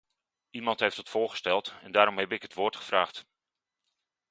[0.49, 3.25] Iemand heeft dat voorgesteld, en daarom heb ik het woord gevraagd.